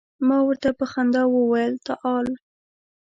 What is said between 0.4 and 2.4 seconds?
ورته په خندا وویل تعال.